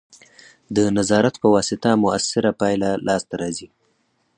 [0.75, 3.67] د نظارت په واسطه مؤثره پایله لاسته راځي.